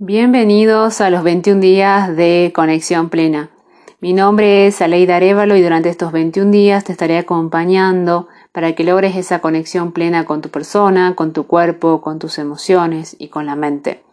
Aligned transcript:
Bienvenidos 0.00 1.00
a 1.00 1.10
los 1.10 1.24
21 1.24 1.60
días 1.60 2.14
de 2.14 2.52
Conexión 2.54 3.08
Plena. 3.08 3.50
Mi 4.00 4.12
nombre 4.12 4.68
es 4.68 4.80
Aleida 4.80 5.16
Arevalo 5.16 5.56
y 5.56 5.60
durante 5.60 5.88
estos 5.88 6.12
21 6.12 6.52
días 6.52 6.84
te 6.84 6.92
estaré 6.92 7.18
acompañando 7.18 8.28
para 8.52 8.76
que 8.76 8.84
logres 8.84 9.16
esa 9.16 9.40
conexión 9.40 9.90
plena 9.90 10.24
con 10.24 10.40
tu 10.40 10.50
persona, 10.50 11.16
con 11.16 11.32
tu 11.32 11.48
cuerpo, 11.48 12.00
con 12.00 12.20
tus 12.20 12.38
emociones 12.38 13.16
y 13.18 13.26
con 13.26 13.44
la 13.44 13.56
mente. 13.56 14.04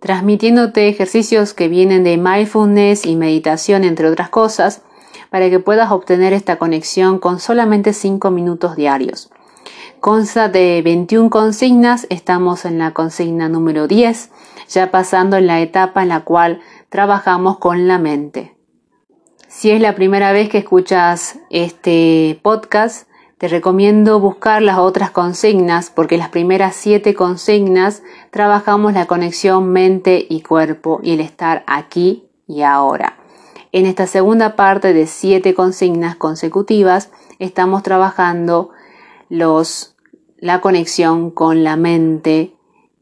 Transmitiéndote 0.00 0.88
ejercicios 0.88 1.54
que 1.54 1.68
vienen 1.68 2.04
de 2.04 2.18
mindfulness 2.18 3.06
y 3.06 3.16
meditación, 3.16 3.84
entre 3.84 4.06
otras 4.06 4.28
cosas, 4.28 4.82
para 5.30 5.48
que 5.48 5.60
puedas 5.60 5.90
obtener 5.92 6.34
esta 6.34 6.58
conexión 6.58 7.18
con 7.18 7.40
solamente 7.40 7.94
5 7.94 8.30
minutos 8.30 8.76
diarios. 8.76 9.30
Consta 10.00 10.48
de 10.48 10.80
21 10.80 11.28
consignas, 11.28 12.06
estamos 12.08 12.64
en 12.64 12.78
la 12.78 12.94
consigna 12.94 13.50
número 13.50 13.86
10 13.86 14.30
ya 14.66 14.90
pasando 14.90 15.36
en 15.36 15.46
la 15.46 15.60
etapa 15.60 16.02
en 16.02 16.08
la 16.08 16.20
cual 16.20 16.62
trabajamos 16.88 17.58
con 17.58 17.86
la 17.86 17.98
mente. 17.98 18.54
Si 19.46 19.70
es 19.70 19.78
la 19.78 19.94
primera 19.94 20.32
vez 20.32 20.48
que 20.48 20.56
escuchas 20.56 21.38
este 21.50 22.40
podcast, 22.42 23.08
te 23.36 23.48
recomiendo 23.48 24.20
buscar 24.20 24.62
las 24.62 24.78
otras 24.78 25.10
consignas 25.10 25.90
porque 25.90 26.16
las 26.16 26.30
primeras 26.30 26.76
siete 26.76 27.12
consignas 27.12 28.02
trabajamos 28.30 28.94
la 28.94 29.04
conexión 29.04 29.68
mente 29.68 30.24
y 30.26 30.40
cuerpo 30.40 31.00
y 31.02 31.12
el 31.12 31.20
estar 31.20 31.62
aquí 31.66 32.24
y 32.46 32.62
ahora. 32.62 33.18
En 33.70 33.84
esta 33.84 34.06
segunda 34.06 34.56
parte 34.56 34.94
de 34.94 35.06
siete 35.06 35.52
consignas 35.52 36.16
consecutivas 36.16 37.10
estamos 37.38 37.82
trabajando 37.82 38.70
los, 39.30 39.96
la 40.38 40.60
conexión 40.60 41.30
con 41.30 41.64
la 41.64 41.76
mente 41.76 42.52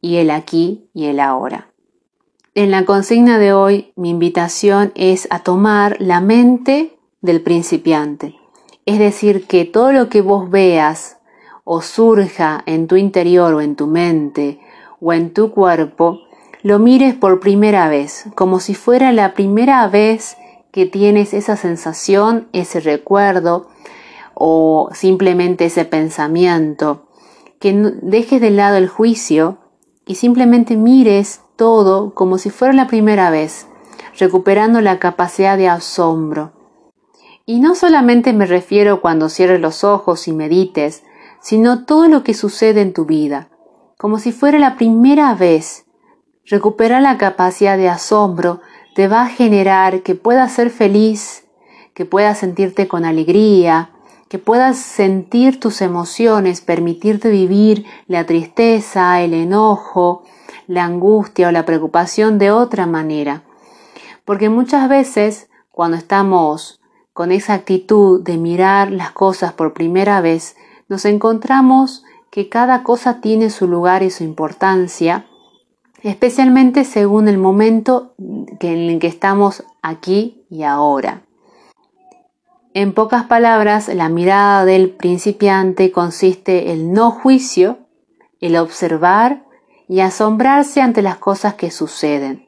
y 0.00 0.16
el 0.16 0.30
aquí 0.30 0.88
y 0.94 1.06
el 1.06 1.18
ahora. 1.18 1.72
En 2.54 2.70
la 2.70 2.84
consigna 2.84 3.38
de 3.38 3.52
hoy 3.52 3.92
mi 3.96 4.10
invitación 4.10 4.92
es 4.94 5.26
a 5.30 5.40
tomar 5.40 5.96
la 6.00 6.20
mente 6.20 6.96
del 7.20 7.40
principiante. 7.40 8.36
Es 8.86 8.98
decir, 8.98 9.46
que 9.46 9.64
todo 9.64 9.92
lo 9.92 10.08
que 10.08 10.20
vos 10.20 10.50
veas 10.50 11.18
o 11.64 11.82
surja 11.82 12.62
en 12.66 12.86
tu 12.86 12.96
interior 12.96 13.54
o 13.54 13.60
en 13.60 13.76
tu 13.76 13.86
mente 13.86 14.60
o 15.00 15.12
en 15.12 15.32
tu 15.32 15.50
cuerpo, 15.50 16.20
lo 16.62 16.78
mires 16.78 17.14
por 17.14 17.40
primera 17.40 17.88
vez, 17.88 18.24
como 18.34 18.58
si 18.58 18.74
fuera 18.74 19.12
la 19.12 19.34
primera 19.34 19.86
vez 19.88 20.36
que 20.72 20.86
tienes 20.86 21.34
esa 21.34 21.56
sensación, 21.56 22.48
ese 22.52 22.80
recuerdo 22.80 23.68
o 24.40 24.90
simplemente 24.92 25.64
ese 25.64 25.84
pensamiento, 25.84 27.08
que 27.58 27.72
dejes 27.72 28.40
de 28.40 28.52
lado 28.52 28.76
el 28.76 28.88
juicio 28.88 29.58
y 30.06 30.14
simplemente 30.14 30.76
mires 30.76 31.40
todo 31.56 32.14
como 32.14 32.38
si 32.38 32.50
fuera 32.50 32.72
la 32.72 32.86
primera 32.86 33.30
vez, 33.30 33.66
recuperando 34.16 34.80
la 34.80 35.00
capacidad 35.00 35.58
de 35.58 35.68
asombro. 35.68 36.52
Y 37.46 37.58
no 37.58 37.74
solamente 37.74 38.32
me 38.32 38.46
refiero 38.46 39.00
cuando 39.00 39.28
cierres 39.28 39.60
los 39.60 39.82
ojos 39.82 40.28
y 40.28 40.32
medites, 40.32 41.02
sino 41.40 41.84
todo 41.84 42.06
lo 42.06 42.22
que 42.22 42.34
sucede 42.34 42.80
en 42.80 42.92
tu 42.92 43.06
vida, 43.06 43.48
como 43.96 44.20
si 44.20 44.30
fuera 44.30 44.60
la 44.60 44.76
primera 44.76 45.34
vez. 45.34 45.84
Recuperar 46.44 47.02
la 47.02 47.18
capacidad 47.18 47.76
de 47.76 47.88
asombro 47.88 48.60
te 48.94 49.08
va 49.08 49.22
a 49.22 49.28
generar 49.28 50.02
que 50.02 50.14
puedas 50.14 50.52
ser 50.52 50.70
feliz, 50.70 51.44
que 51.92 52.04
puedas 52.04 52.38
sentirte 52.38 52.86
con 52.86 53.04
alegría, 53.04 53.90
que 54.28 54.38
puedas 54.38 54.78
sentir 54.78 55.58
tus 55.58 55.80
emociones, 55.80 56.60
permitirte 56.60 57.30
vivir 57.30 57.86
la 58.06 58.26
tristeza, 58.26 59.20
el 59.22 59.34
enojo, 59.34 60.24
la 60.66 60.84
angustia 60.84 61.48
o 61.48 61.52
la 61.52 61.64
preocupación 61.64 62.38
de 62.38 62.50
otra 62.50 62.86
manera. 62.86 63.42
Porque 64.24 64.50
muchas 64.50 64.88
veces 64.88 65.48
cuando 65.70 65.96
estamos 65.96 66.80
con 67.12 67.32
esa 67.32 67.54
actitud 67.54 68.22
de 68.22 68.36
mirar 68.36 68.92
las 68.92 69.12
cosas 69.12 69.52
por 69.52 69.72
primera 69.72 70.20
vez, 70.20 70.56
nos 70.88 71.04
encontramos 71.04 72.04
que 72.30 72.48
cada 72.48 72.82
cosa 72.82 73.20
tiene 73.20 73.50
su 73.50 73.66
lugar 73.66 74.02
y 74.02 74.10
su 74.10 74.24
importancia, 74.24 75.26
especialmente 76.02 76.84
según 76.84 77.28
el 77.28 77.38
momento 77.38 78.14
en 78.18 78.90
el 78.90 78.98
que 78.98 79.06
estamos 79.06 79.64
aquí 79.82 80.44
y 80.50 80.62
ahora. 80.62 81.27
En 82.80 82.92
pocas 82.92 83.24
palabras, 83.24 83.88
la 83.88 84.08
mirada 84.08 84.64
del 84.64 84.90
principiante 84.90 85.90
consiste 85.90 86.70
en 86.70 86.92
no 86.92 87.10
juicio, 87.10 87.78
el 88.40 88.56
observar 88.56 89.42
y 89.88 89.98
asombrarse 89.98 90.80
ante 90.80 91.02
las 91.02 91.16
cosas 91.16 91.54
que 91.54 91.72
suceden, 91.72 92.46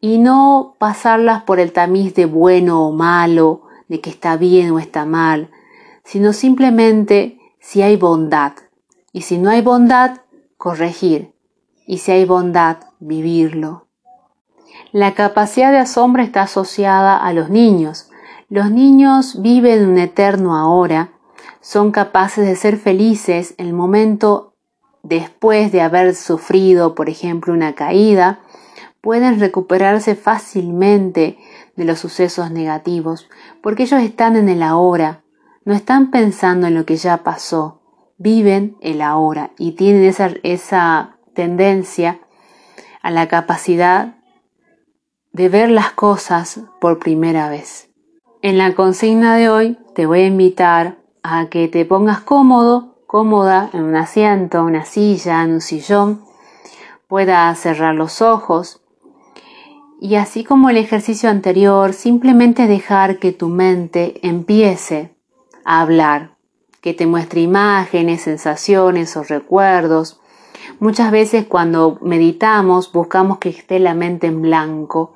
y 0.00 0.18
no 0.18 0.74
pasarlas 0.80 1.44
por 1.44 1.60
el 1.60 1.70
tamiz 1.70 2.12
de 2.16 2.26
bueno 2.26 2.88
o 2.88 2.90
malo, 2.90 3.62
de 3.86 4.00
que 4.00 4.10
está 4.10 4.36
bien 4.36 4.72
o 4.72 4.80
está 4.80 5.04
mal, 5.06 5.48
sino 6.02 6.32
simplemente 6.32 7.38
si 7.60 7.82
hay 7.82 7.94
bondad, 7.96 8.54
y 9.12 9.22
si 9.22 9.38
no 9.38 9.48
hay 9.48 9.60
bondad, 9.60 10.22
corregir, 10.56 11.36
y 11.86 11.98
si 11.98 12.10
hay 12.10 12.24
bondad, 12.24 12.78
vivirlo. 12.98 13.86
La 14.90 15.14
capacidad 15.14 15.70
de 15.70 15.78
asombro 15.78 16.20
está 16.24 16.42
asociada 16.42 17.16
a 17.16 17.32
los 17.32 17.48
niños, 17.48 18.08
los 18.52 18.70
niños 18.70 19.40
viven 19.40 19.88
un 19.88 19.96
eterno 19.96 20.54
ahora, 20.54 21.12
son 21.62 21.90
capaces 21.90 22.46
de 22.46 22.54
ser 22.54 22.76
felices 22.76 23.54
el 23.56 23.72
momento 23.72 24.56
después 25.02 25.72
de 25.72 25.80
haber 25.80 26.14
sufrido, 26.14 26.94
por 26.94 27.08
ejemplo, 27.08 27.54
una 27.54 27.74
caída, 27.74 28.40
pueden 29.00 29.40
recuperarse 29.40 30.16
fácilmente 30.16 31.38
de 31.76 31.84
los 31.86 32.00
sucesos 32.00 32.50
negativos, 32.50 33.26
porque 33.62 33.84
ellos 33.84 34.02
están 34.02 34.36
en 34.36 34.50
el 34.50 34.62
ahora, 34.62 35.22
no 35.64 35.72
están 35.72 36.10
pensando 36.10 36.66
en 36.66 36.74
lo 36.74 36.84
que 36.84 36.96
ya 36.96 37.24
pasó, 37.24 37.80
viven 38.18 38.76
el 38.82 39.00
ahora 39.00 39.52
y 39.56 39.72
tienen 39.72 40.04
esa, 40.04 40.30
esa 40.42 41.16
tendencia 41.32 42.20
a 43.00 43.10
la 43.10 43.28
capacidad 43.28 44.16
de 45.32 45.48
ver 45.48 45.70
las 45.70 45.92
cosas 45.92 46.60
por 46.82 46.98
primera 46.98 47.48
vez. 47.48 47.88
En 48.44 48.58
la 48.58 48.74
consigna 48.74 49.36
de 49.36 49.48
hoy 49.48 49.78
te 49.94 50.04
voy 50.04 50.22
a 50.22 50.26
invitar 50.26 50.96
a 51.22 51.46
que 51.48 51.68
te 51.68 51.84
pongas 51.84 52.22
cómodo, 52.22 52.96
cómoda 53.06 53.70
en 53.72 53.84
un 53.84 53.94
asiento, 53.94 54.64
una 54.64 54.84
silla, 54.84 55.44
en 55.44 55.52
un 55.52 55.60
sillón, 55.60 56.24
puedas 57.06 57.56
cerrar 57.60 57.94
los 57.94 58.20
ojos 58.20 58.82
y 60.00 60.16
así 60.16 60.42
como 60.42 60.70
el 60.70 60.76
ejercicio 60.76 61.30
anterior, 61.30 61.92
simplemente 61.92 62.66
dejar 62.66 63.20
que 63.20 63.30
tu 63.30 63.48
mente 63.48 64.18
empiece 64.26 65.14
a 65.64 65.80
hablar, 65.80 66.34
que 66.80 66.94
te 66.94 67.06
muestre 67.06 67.42
imágenes, 67.42 68.22
sensaciones 68.22 69.16
o 69.16 69.22
recuerdos. 69.22 70.20
Muchas 70.80 71.12
veces 71.12 71.46
cuando 71.46 71.96
meditamos 72.02 72.90
buscamos 72.90 73.38
que 73.38 73.50
esté 73.50 73.78
la 73.78 73.94
mente 73.94 74.26
en 74.26 74.42
blanco 74.42 75.14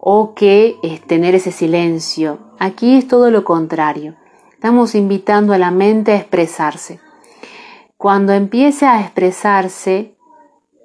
o 0.00 0.34
que 0.34 0.78
es 0.82 1.02
tener 1.02 1.34
ese 1.34 1.52
silencio. 1.52 2.38
Aquí 2.58 2.96
es 2.96 3.06
todo 3.06 3.30
lo 3.30 3.44
contrario. 3.44 4.16
Estamos 4.52 4.94
invitando 4.94 5.52
a 5.52 5.58
la 5.58 5.70
mente 5.70 6.12
a 6.12 6.16
expresarse. 6.16 7.00
Cuando 7.96 8.32
empiece 8.32 8.86
a 8.86 9.00
expresarse, 9.02 10.16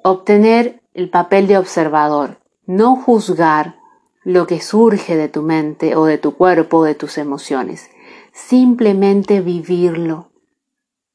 obtener 0.03 0.81
el 0.93 1.09
papel 1.09 1.47
de 1.47 1.57
observador, 1.57 2.39
no 2.65 2.97
juzgar 2.97 3.79
lo 4.23 4.47
que 4.47 4.59
surge 4.59 5.15
de 5.15 5.29
tu 5.29 5.41
mente 5.41 5.95
o 5.95 6.05
de 6.05 6.17
tu 6.17 6.35
cuerpo 6.35 6.79
o 6.79 6.83
de 6.83 6.95
tus 6.95 7.17
emociones, 7.17 7.89
simplemente 8.33 9.39
vivirlo, 9.39 10.31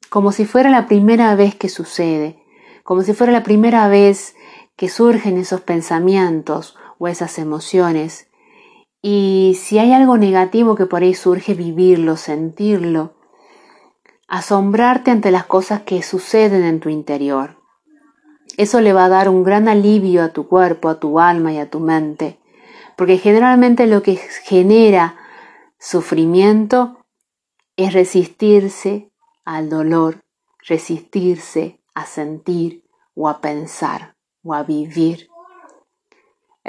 como 0.09 0.33
si 0.33 0.47
fuera 0.47 0.71
la 0.71 0.87
primera 0.87 1.34
vez 1.34 1.55
que 1.55 1.69
sucede, 1.69 2.43
como 2.83 3.03
si 3.03 3.12
fuera 3.12 3.33
la 3.33 3.43
primera 3.43 3.89
vez 3.89 4.37
que 4.77 4.89
surgen 4.89 5.37
esos 5.37 5.60
pensamientos 5.60 6.77
o 7.01 7.09
esas 7.09 7.39
emociones. 7.39 8.29
Y 9.03 9.59
si 9.59 9.79
hay 9.79 9.93
algo 9.93 10.19
negativo 10.19 10.77
que 10.77 10.87
por 10.87 11.03
ahí 11.03 11.15
surge, 11.15 11.55
vivirlo, 11.55 12.17
sentirlo, 12.17 13.15
asombrarte 14.29 15.11
ante 15.11 15.31
las 15.31 15.47
cosas 15.47 15.81
que 15.81 16.03
suceden 16.03 16.63
en 16.63 16.79
tu 16.79 16.91
interior. 16.91 17.57
Eso 18.59 18.83
le 18.83 18.93
va 18.93 19.07
a 19.07 19.09
dar 19.09 19.31
un 19.31 19.43
gran 19.43 19.67
alivio 19.67 20.23
a 20.23 20.29
tu 20.29 20.47
cuerpo, 20.47 20.91
a 20.91 21.01
tu 21.01 21.19
alma 21.19 21.53
y 21.53 21.59
a 21.59 21.71
tu 21.71 21.81
mente, 21.81 22.39
porque 22.97 23.17
generalmente 23.17 23.87
lo 23.87 24.03
que 24.03 24.17
genera 24.17 25.17
sufrimiento 25.79 26.99
es 27.77 27.95
resistirse 27.95 29.11
al 29.47 29.71
dolor, 29.71 30.21
resistirse 30.69 31.81
a 31.95 32.05
sentir 32.05 32.85
o 33.15 33.27
a 33.27 33.41
pensar 33.41 34.17
o 34.43 34.53
a 34.53 34.65
vivir. 34.65 35.29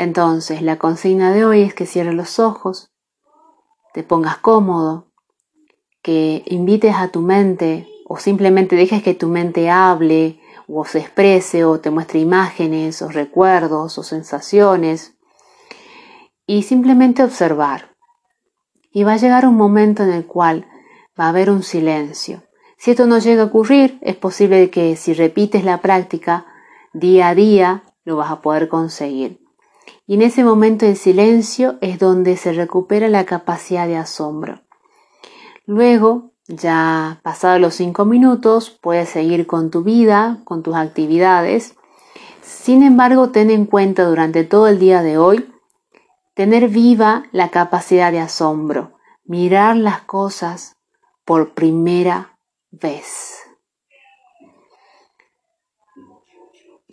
Entonces, 0.02 0.64
la 0.64 0.80
consigna 0.80 1.32
de 1.32 1.46
hoy 1.46 1.62
es 1.62 1.76
que 1.76 1.86
cierres 1.86 2.16
los 2.16 2.40
ojos, 2.40 2.90
te 3.94 4.02
pongas 4.02 4.38
cómodo, 4.38 5.12
que 6.02 6.42
invites 6.48 6.96
a 6.96 7.10
tu 7.10 7.22
mente 7.22 7.88
o 8.08 8.18
simplemente 8.18 8.76
dejes 8.76 9.04
que 9.04 9.14
tu 9.14 9.28
mente 9.28 9.70
hable 9.70 10.42
o 10.68 10.86
se 10.86 10.98
exprese 10.98 11.66
o 11.66 11.80
te 11.82 11.92
muestre 11.92 12.18
imágenes 12.18 13.04
o 13.04 13.10
recuerdos 13.10 14.00
o 14.00 14.02
sensaciones 14.02 15.14
y 16.48 16.64
simplemente 16.64 17.24
observar. 17.24 17.96
Y 18.92 19.04
va 19.04 19.14
a 19.14 19.18
llegar 19.18 19.46
un 19.46 19.56
momento 19.56 20.02
en 20.02 20.14
el 20.14 20.26
cual 20.26 20.66
va 21.18 21.26
a 21.26 21.30
haber 21.30 21.52
un 21.52 21.62
silencio. 21.62 22.42
Si 22.76 22.90
esto 22.90 23.06
no 23.06 23.20
llega 23.20 23.44
a 23.44 23.46
ocurrir, 23.46 24.00
es 24.02 24.16
posible 24.16 24.72
que 24.72 24.96
si 24.96 25.14
repites 25.14 25.64
la 25.64 25.78
práctica 25.78 26.48
día 26.92 27.28
a 27.28 27.36
día, 27.36 27.84
lo 28.04 28.16
vas 28.16 28.32
a 28.32 28.42
poder 28.42 28.68
conseguir. 28.68 29.41
Y 30.08 30.16
en 30.16 30.22
ese 30.22 30.44
momento 30.44 30.86
de 30.86 30.96
silencio 30.96 31.78
es 31.82 32.00
donde 32.00 32.38
se 32.38 32.54
recupera 32.54 33.08
la 33.08 33.26
capacidad 33.26 33.88
de 33.88 33.98
asombro. 33.98 34.62
Luego, 35.66 36.32
ya 36.48 37.20
pasados 37.24 37.62
los 37.62 37.76
cinco 37.76 38.06
minutos, 38.06 38.78
puedes 38.82 39.10
seguir 39.10 39.48
con 39.48 39.72
tu 39.72 39.84
vida, 39.84 40.42
con 40.44 40.64
tus 40.64 40.76
actividades. 40.76 41.76
Sin 42.42 42.84
embargo, 42.84 43.30
ten 43.30 43.50
en 43.52 43.66
cuenta 43.66 44.04
durante 44.04 44.44
todo 44.44 44.68
el 44.68 44.80
día 44.80 45.02
de 45.02 45.18
hoy 45.18 45.52
tener 46.34 46.70
viva 46.70 47.26
la 47.32 47.50
capacidad 47.50 48.12
de 48.12 48.20
asombro, 48.20 48.98
mirar 49.24 49.76
las 49.76 50.02
cosas 50.02 50.78
por 51.26 51.54
primera 51.54 52.38
vez. 52.72 53.51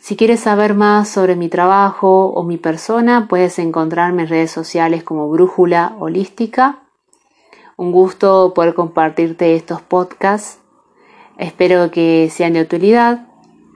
Si 0.00 0.16
quieres 0.16 0.40
saber 0.40 0.74
más 0.74 1.08
sobre 1.08 1.36
mi 1.36 1.48
trabajo 1.48 2.26
o 2.26 2.42
mi 2.42 2.56
persona, 2.56 3.26
puedes 3.28 3.58
encontrarme 3.58 4.22
en 4.22 4.28
redes 4.28 4.50
sociales 4.50 5.02
como 5.04 5.28
Brújula 5.28 5.96
Holística. 5.98 6.82
Un 7.76 7.92
gusto 7.92 8.54
poder 8.54 8.74
compartirte 8.74 9.54
estos 9.54 9.82
podcasts. 9.82 10.60
Espero 11.36 11.90
que 11.90 12.30
sean 12.32 12.54
de 12.54 12.62
utilidad 12.62 13.28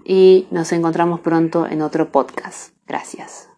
y 0.04 0.46
nos 0.50 0.72
encontramos 0.72 1.20
pronto 1.20 1.66
en 1.66 1.82
otro 1.82 2.10
podcast. 2.10 2.74
Gracias. 2.86 3.51